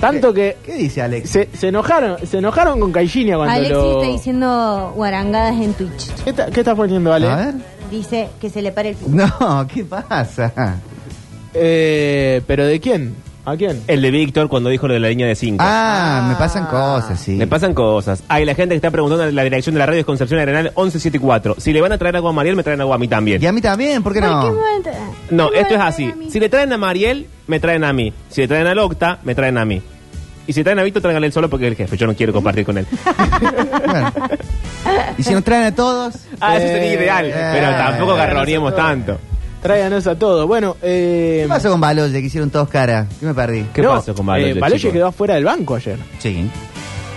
[0.00, 1.28] Tanto que ¿Qué dice Alex?
[1.28, 4.00] se, se enojaron, se enojaron con Caixinha cuando Alexis lo...
[4.02, 6.10] está diciendo guarangadas en Twitch.
[6.24, 7.28] ¿Qué, está, qué estás poniendo, Ale?
[7.28, 7.54] A ver.
[7.90, 9.10] Dice que se le pare el pico.
[9.10, 10.80] No, ¿qué pasa?
[11.52, 13.14] Eh, ¿Pero de quién?
[13.44, 13.82] ¿A quién?
[13.88, 15.56] El de Víctor cuando dijo lo de la línea de 5.
[15.60, 17.36] Ah, me pasan cosas, sí.
[17.36, 18.22] Le pasan cosas.
[18.28, 20.64] Hay la gente que está preguntando en la dirección de la radio es Concepción Arenal
[20.76, 21.56] 1174.
[21.58, 23.42] Si le van a traer agua a Mariel, me traen agua a mí también.
[23.42, 24.42] Y a mí también, ¿por qué ¿Por no?
[24.42, 26.14] qué me No, ¿por qué esto me es así.
[26.30, 28.12] Si le traen a Mariel, me traen a mí.
[28.28, 29.80] Si le traen al Octa, me traen a mí.
[30.46, 31.96] Y si traen a Víctor, tráiganle él solo porque es el jefe.
[31.96, 32.86] Yo no quiero compartir con él.
[33.86, 34.12] Bueno.
[35.18, 36.14] ¿Y si nos traen a todos?
[36.40, 37.26] Ah, eso sería Eh, ideal.
[37.26, 38.16] eh, pero tampoco eh,
[38.56, 38.72] todo.
[38.74, 39.18] tanto.
[39.62, 40.46] Tráiganos a todos.
[40.46, 43.06] Bueno, eh, ¿Qué pasó con Baloye que hicieron todos cara?
[43.20, 43.66] ¿Qué me perdí?
[43.74, 45.98] ¿Qué no, pasó con Baloye, eh, Baloye quedó afuera del banco ayer.
[46.18, 46.48] Sí.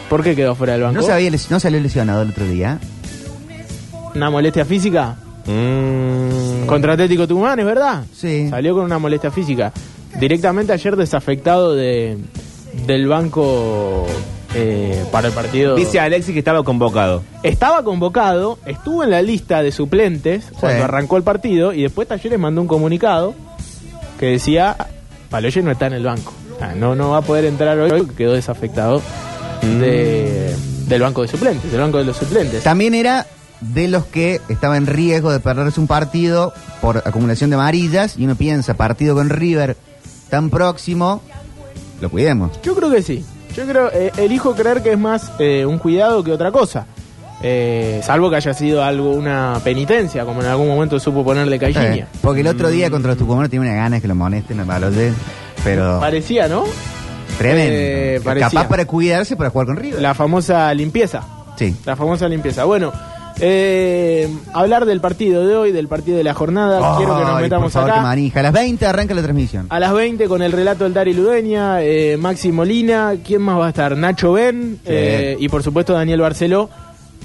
[0.10, 1.00] ¿Por qué quedó fuera del banco?
[1.00, 2.80] ¿No, sabía, les- ¿No salió lesionado el otro día?
[4.14, 5.16] ¿Una molestia física?
[5.46, 6.66] Mm.
[6.68, 8.04] Contra Atlético Tucumán, ¿es verdad?
[8.14, 8.48] Sí.
[8.50, 9.72] Salió con una molestia física.
[10.20, 12.18] Directamente ayer desafectado de,
[12.86, 14.06] del banco
[14.56, 15.76] eh, para el partido.
[15.76, 17.24] Dice Alexis que estaba convocado.
[17.44, 22.39] Estaba convocado, estuvo en la lista de suplentes cuando arrancó el partido y después Talleres
[22.39, 23.34] mandó un comunicado
[24.20, 24.76] que decía
[25.32, 26.34] Baloye no está en el banco.
[26.56, 29.02] O sea, no, no va a poder entrar hoy porque quedó desafectado
[29.62, 30.56] de-
[30.88, 32.63] del banco de suplentes, del banco de los suplentes.
[32.63, 33.26] También era
[33.62, 38.26] de los que estaba en riesgo de perderse un partido por acumulación de amarillas y
[38.26, 39.78] uno piensa, partido con River
[40.30, 41.22] tan próximo,
[42.02, 42.62] lo cuidemos.
[42.62, 43.24] Yo creo que sí.
[43.56, 46.86] Yo creo, eh, elijo creer que es más eh, un cuidado que otra cosa.
[47.46, 52.08] Eh, salvo que haya sido algo, una penitencia, como en algún momento supo ponerle Caixinha.
[52.22, 55.13] Porque el otro día contra los tucumanos tiene una ganas que lo molesten a Balotelli,
[55.63, 56.63] pero Parecía, ¿no?
[57.38, 57.74] tremendo.
[57.76, 58.50] eh, parecía.
[58.50, 60.02] Capaz para cuidarse para jugar con River.
[60.02, 61.22] La famosa limpieza.
[61.58, 61.76] Sí.
[61.86, 62.63] La famosa limpieza.
[62.63, 62.94] Bueno,
[63.39, 66.98] eh, hablar del partido de hoy, del partido de la jornada.
[66.98, 68.00] Quiero que nos Ay, metamos por favor, acá.
[68.00, 68.39] que manija.
[68.39, 69.65] A las 20 arranca la transmisión.
[69.69, 73.67] A las 20 con el relato del Dari Ludeña, eh, Maxi Molina, ¿quién más va
[73.67, 73.98] a estar?
[73.98, 74.88] Nacho Ben Sí.
[74.88, 76.69] eh, y por supuesto Daniel Barceló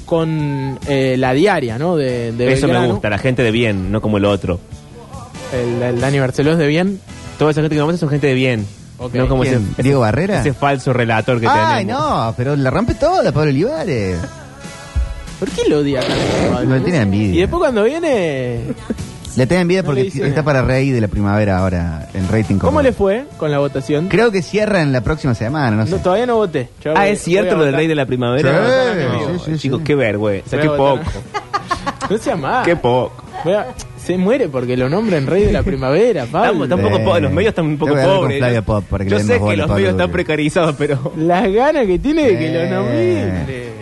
[0.07, 1.97] con eh, la diaria, ¿no?
[1.97, 4.59] De, de Eso me gusta, la gente de bien, no como el otro.
[5.53, 7.01] El, el Dani Barceló es de bien.
[7.39, 8.67] Toda esa gente que vamos son gente de bien.
[8.99, 9.15] Ok.
[9.15, 10.41] No como ese, ¿Diego Barrera?
[10.41, 12.03] Ese falso relator que Ay, tenemos.
[12.03, 14.19] no, pero la rompe toda, Pablo Olivares.
[15.39, 16.65] ¿Por qué lo odia tanto?
[16.65, 17.35] No tiene envidia.
[17.35, 18.61] Y después cuando viene,
[19.37, 20.43] Le tengo envidia No le porque dice está nada.
[20.43, 22.57] para rey de la primavera ahora en rating.
[22.57, 24.09] ¿cómo como- le fue con la votación?
[24.09, 25.93] Creo que cierra en la próxima semana, no sé.
[25.93, 26.69] No, todavía no voté.
[26.83, 27.79] Yo Ah, voy- es cierto voy a lo del votar.
[27.79, 28.51] rey de la primavera.
[28.51, 29.01] Sí,
[29.33, 29.85] No, sí, sí, chicos, sí.
[29.85, 31.01] qué vergüenza, Voy qué a poco.
[32.11, 32.67] No sea más.
[32.67, 33.13] Qué poco.
[34.03, 36.65] Se muere porque lo nombran rey de la primavera, Pablo.
[36.65, 38.39] Estamos, po- los medios están un poco Tengo que hablar con pobres.
[38.39, 38.65] Flavia ¿no?
[38.67, 41.13] Pop para que Yo le sé que a los Pablo medios están precarizados, pero.
[41.17, 42.71] Las ganas que tiene de que Eh.
[42.71, 43.78] lo nombre.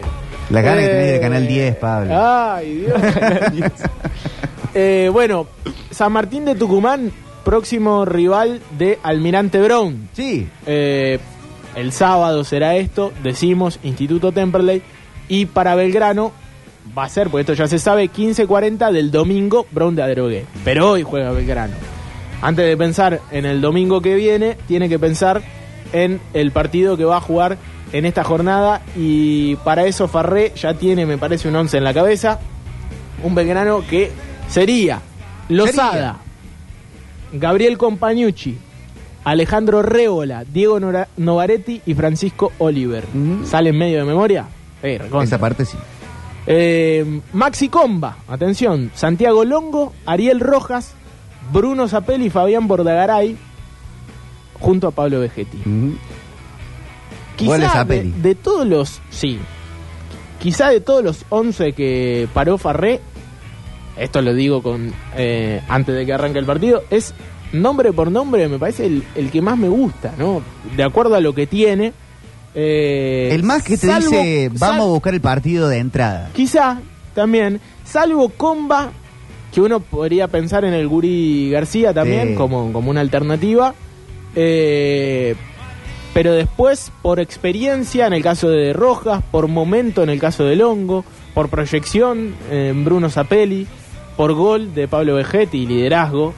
[0.51, 1.21] Las ganas que tenés de Eh.
[1.21, 2.11] Canal 10, Pablo.
[2.15, 3.03] Ay, Dios.
[3.03, 3.73] Canal 10.
[4.75, 5.47] Eh, bueno,
[5.91, 7.11] San Martín de Tucumán,
[7.45, 10.09] próximo rival de Almirante Brown.
[10.13, 10.49] Sí.
[10.67, 11.19] Eh,
[11.75, 14.83] el sábado será esto, decimos Instituto Temperley.
[15.29, 16.33] Y para Belgrano
[16.97, 20.45] va a ser, porque esto ya se sabe, 15.40 del domingo Brown de Adrogué.
[20.65, 21.75] Pero hoy juega Belgrano.
[22.43, 25.43] Antes de pensar en el domingo que viene, tiene que pensar
[25.93, 27.57] en el partido que va a jugar
[27.99, 28.83] en esta jornada.
[28.97, 32.39] Y para eso Farré ya tiene, me parece, un 11 en la cabeza.
[33.23, 34.11] Un Belgrano que
[34.49, 35.01] sería
[35.49, 36.19] Lozada,
[37.33, 38.57] Gabriel Compañucci,
[39.25, 43.05] Alejandro Rébola, Diego Nora- Novaretti y Francisco Oliver.
[43.45, 44.47] ¿Sale en medio de memoria?
[44.83, 45.01] Eh.
[45.23, 45.77] Esa parte sí.
[46.47, 50.95] Eh, Maxi Comba, atención, Santiago Longo, Ariel Rojas,
[51.53, 53.37] Bruno Zapelli y Fabián Bordagaray,
[54.61, 55.59] junto a Pablo Vegetti.
[55.65, 55.97] Goles
[57.37, 59.39] Quizá de, todos los, sí,
[60.41, 63.01] quizá de todos los 11 que paró Farré,
[63.99, 67.15] esto lo digo con eh, antes de que arranque el partido, es
[67.53, 70.43] nombre por nombre, me parece el, el que más me gusta, ¿no?
[70.77, 71.93] De acuerdo a lo que tiene.
[72.55, 76.31] eh, El más que te salvo- dice, vamos a buscar el partido de entrada.
[76.35, 76.81] Quizá
[77.15, 78.91] también, salvo Comba,
[79.53, 82.35] que uno podría pensar en el Guri García también Sí.
[82.35, 83.75] como, como una alternativa.
[84.39, 85.35] eh,
[86.17, 90.57] pero después, por experiencia en el caso de Rojas, por momento en el caso de
[90.57, 93.67] Longo, por proyección en Bruno Zapelli,
[94.17, 96.33] por gol de Pablo Vegetti y liderazgo,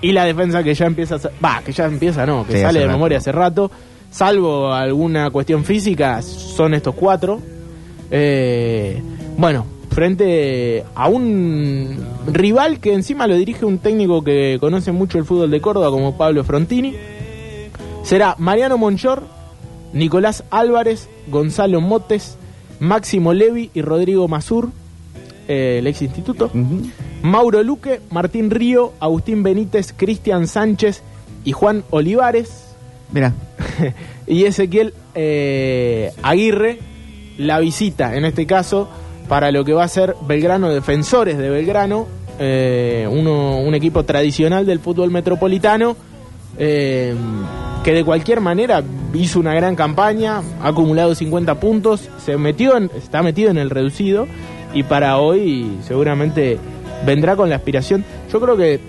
[0.00, 2.84] y la defensa que ya empieza, va, que ya empieza, no, que Sí, sale de
[2.86, 2.96] rato.
[2.96, 3.68] memoria hace rato,
[4.12, 7.40] salvo alguna cuestión física, son estos cuatro.
[8.12, 9.02] Eh,
[9.36, 11.96] bueno, frente a un
[12.32, 16.16] rival que encima lo dirige un técnico que conoce mucho el fútbol de Córdoba como
[16.16, 16.94] Pablo Frontini,
[18.06, 19.24] será Mariano Monchor,
[19.92, 22.36] Nicolás Álvarez, Gonzalo Motes,
[22.78, 24.70] Máximo Levi y Rodrigo Mazur,
[25.48, 26.50] eh, el ex instituto,
[27.22, 31.02] Mauro Luque, Martín Río, Agustín Benítez, Cristian Sánchez
[31.44, 32.68] y Juan Olivares.
[33.10, 33.32] Mira,
[34.28, 36.78] y Ezequiel eh, Aguirre
[37.38, 38.88] la visita, en este caso,
[39.28, 42.06] para lo que va a ser Belgrano Defensores de Belgrano,
[42.38, 45.96] eh, uno, un equipo tradicional del fútbol metropolitano,
[46.56, 47.14] eh,
[47.86, 48.82] que de cualquier manera
[49.14, 53.70] hizo una gran campaña, ha acumulado 50 puntos, se metió en- está metido en el
[53.70, 54.26] reducido
[54.74, 56.58] y para hoy seguramente
[57.06, 58.04] vendrá con la aspiración.
[58.32, 58.80] Yo creo que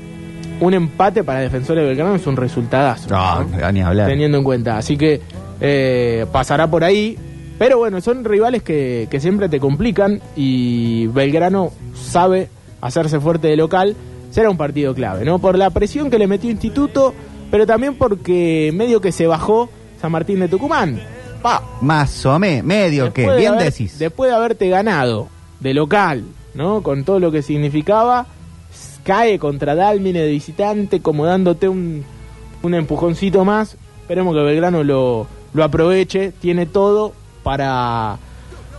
[0.59, 3.07] un empate para Defensores de Belgrano es un resultadazo.
[3.09, 3.71] no, ¿no?
[3.71, 4.07] ni hablar.
[4.09, 4.77] teniendo en cuenta.
[4.79, 5.21] Así que
[5.61, 7.15] eh, pasará por ahí.
[7.59, 12.49] Pero bueno, son rivales que, que siempre te complican y Belgrano sabe
[12.81, 13.95] hacerse fuerte de local.
[14.31, 15.37] Será un partido clave, ¿no?
[15.39, 17.13] Por la presión que le metió Instituto,
[17.51, 19.69] pero también porque medio que se bajó
[20.01, 21.01] San Martín de Tucumán.
[21.41, 23.99] Pa, Más o me, medio que, de bien haber- decís.
[23.99, 25.27] Después de haberte ganado
[25.59, 26.23] de local,
[26.55, 26.81] ¿no?
[26.81, 28.25] Con todo lo que significaba,
[29.03, 32.03] cae contra Dalmine de visitante, como dándote un,
[32.63, 33.77] un empujoncito más.
[34.01, 37.13] Esperemos que Belgrano lo, lo aproveche, tiene todo
[37.43, 38.17] para,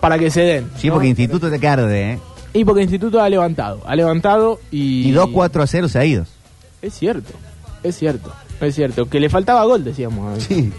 [0.01, 0.71] para que se den.
[0.77, 0.95] Sí, ¿no?
[0.95, 2.19] porque Instituto te carde, ¿eh?
[2.55, 5.09] Y porque Instituto ha levantado, ha levantado y...
[5.11, 6.25] Y 2-4 a 0 se ha ido.
[6.83, 7.33] Es cierto,
[7.83, 9.09] es cierto, es cierto.
[9.09, 10.43] Que le faltaba gol, decíamos.
[10.45, 10.73] Sí.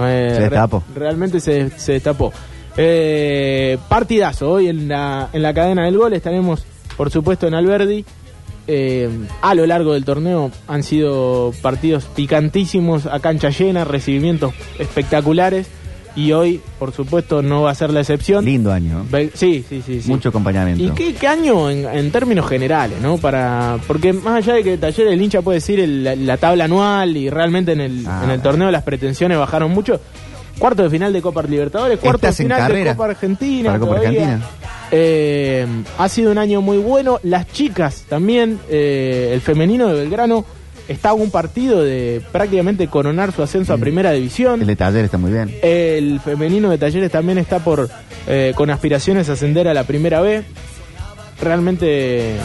[0.00, 0.82] Eh, Se destapó.
[0.94, 2.32] re- realmente se, se destapó.
[2.76, 4.50] Eh, partidazo.
[4.52, 6.64] Hoy en la, en la cadena del gol estaremos,
[6.96, 8.04] por supuesto, en Alberdi
[8.68, 9.10] eh,
[9.42, 15.66] a lo largo del torneo han sido partidos picantísimos a cancha llena, recibimientos espectaculares
[16.14, 18.44] y hoy, por supuesto, no va a ser la excepción.
[18.44, 19.04] Lindo año.
[19.10, 20.02] Ve- Sí, sí, sí.
[20.02, 20.10] sí.
[20.10, 20.84] Mucho acompañamiento.
[20.84, 23.16] ¿Y qué, qué año en, en términos generales, no?
[23.18, 26.64] Para porque más allá de que Taller el hincha puede decir el- la, la tabla
[26.64, 30.00] anual y realmente en el, Ah, en el torneo las pretensiones bajaron mucho.
[30.58, 33.68] Cuarto de final de Copa Libertadores, cuarto de final de Copa Argentina.
[33.70, 34.20] para Copa todavía.
[34.34, 34.48] Argentina.
[34.90, 35.66] Eh,
[35.98, 37.18] ha sido un año muy bueno.
[37.22, 40.44] Las chicas también, eh, el femenino de Belgrano
[40.88, 44.60] está a un partido de prácticamente coronar su ascenso a primera división.
[44.60, 45.54] El de taller está muy bien.
[45.62, 47.88] El femenino de Talleres también está por
[48.26, 50.42] eh, con aspiraciones a ascender a la primera B.
[51.40, 52.36] Realmente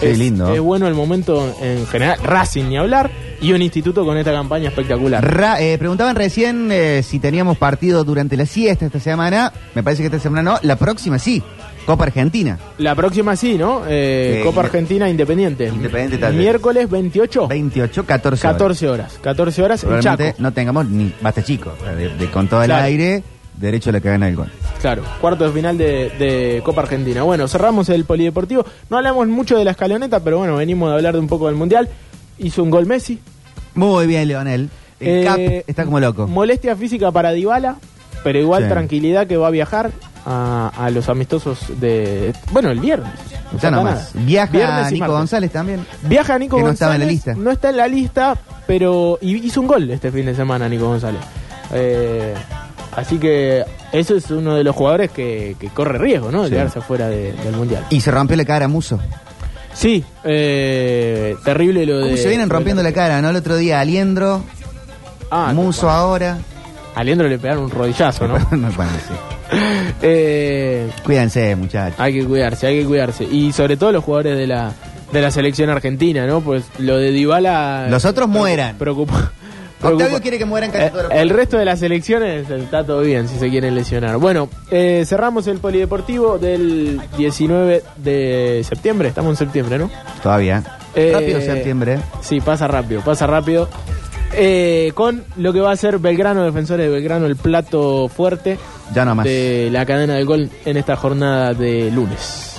[0.00, 0.52] es, lindo.
[0.52, 2.18] es bueno el momento en general.
[2.22, 5.24] Racing ni hablar y un instituto con esta campaña espectacular.
[5.24, 9.52] Ra- eh, preguntaban recién eh, si teníamos partido durante la siesta esta semana.
[9.74, 10.58] Me parece que esta semana no.
[10.62, 11.42] La próxima sí.
[11.86, 12.58] Copa Argentina.
[12.78, 13.82] La próxima sí, ¿no?
[13.86, 15.66] Eh, Eh, Copa Argentina Independiente.
[15.68, 16.40] Independiente Talleres.
[16.40, 17.48] Miércoles 28.
[17.48, 18.52] 28, 14 horas.
[18.52, 19.18] 14 horas.
[19.20, 20.42] 14 horas en Probablemente Chaco.
[20.42, 21.74] no tengamos ni basta chico.
[21.78, 22.84] o sea, De, de- con todo el Claro.
[22.84, 23.22] aire,
[23.58, 24.50] derecho a la que gana el gol.
[24.80, 27.22] Claro, cuarto de final de, de Copa Argentina.
[27.22, 28.64] Bueno, cerramos el polideportivo.
[28.90, 31.54] No hablamos mucho de la escaloneta, pero bueno, venimos de hablar de un poco del
[31.56, 31.88] Mundial.
[32.38, 33.18] Hizo un gol Messi.
[33.74, 34.70] Muy bien, Leonel.
[35.00, 36.26] El Eh, Cap está como loco.
[36.26, 37.76] Molestia física para Dybala,
[38.22, 38.68] pero igual Sí.
[38.70, 39.90] tranquilidad que va a viajar
[40.26, 42.32] a, a los amistosos de...
[42.50, 43.12] Bueno, el viernes.
[43.52, 44.10] no Ya nomás.
[44.14, 45.16] Viaja Viernes Nico martes.
[45.18, 45.86] González también.
[46.02, 46.74] Viaja Nico Que no González.
[46.74, 47.34] estaba en la lista.
[47.34, 51.20] No está en la lista, pero hizo un gol este fin de semana Nico González.
[51.72, 52.34] Eh,
[52.96, 56.42] así que eso es uno de los jugadores que, que corre riesgo, ¿no?
[56.42, 56.54] De Sí.
[56.54, 57.84] quedarse fuera de- del Mundial.
[57.90, 58.98] Y se rompió la cara a Muso.
[59.74, 62.04] Sí, eh, terrible lo de...
[62.04, 63.30] ¿Cómo se vienen rompiendo la cara, no?
[63.30, 64.44] El otro día Aliendro,
[65.30, 66.38] Ah, Muso ahora.
[66.94, 68.34] A Leandro le pegaron un rodillazo, ¿no?
[68.56, 69.14] No, bueno, sí.
[70.02, 71.98] Eh, Cuídense, muchachos.
[71.98, 73.24] hay que cuidarse, hay que cuidarse.
[73.24, 74.72] Y sobre todo los jugadores de la,
[75.12, 76.40] de la selección argentina, ¿no?
[76.40, 77.86] Pues lo de Dybala...
[77.88, 78.76] Los otros mueran.
[78.76, 79.32] Preocupa.
[79.82, 83.00] Octavio quiere que mueran casi Eh, todos los el resto de las selecciones está todo
[83.02, 84.16] bien si se quieren lesionar.
[84.16, 89.08] Bueno, eh, cerramos el polideportivo del 19 de septiembre.
[89.08, 89.90] Estamos en septiembre, ¿no?
[90.22, 90.62] Todavía.
[90.94, 91.98] Eh, Rápido septiembre.
[92.22, 93.68] Sí, pasa rápido, pasa rápido.
[94.36, 98.58] Eh, con lo que va a ser Belgrano, Defensores de Belgrano, el plato fuerte
[98.92, 99.24] Ya nomás.
[99.26, 102.50] de la cadena del gol en esta jornada de lunes.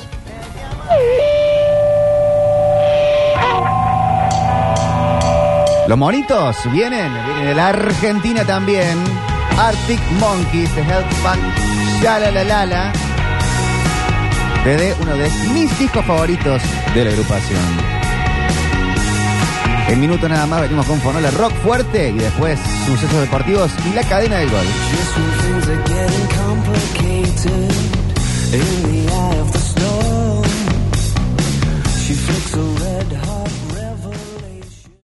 [5.87, 8.97] Los monitos vienen, vienen de la Argentina también.
[9.57, 12.91] Arctic Monkeys, The Health Fund, Shalalalala.
[14.65, 16.61] Desde uno de mis discos favoritos
[16.95, 17.94] de la agrupación.
[19.87, 24.03] En minuto nada más venimos con Fonola Rock fuerte y después sucesos deportivos y la
[24.03, 24.65] cadena del gol.